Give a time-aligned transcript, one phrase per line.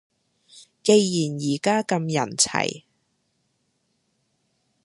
[0.81, 2.85] 既然而家咁人齊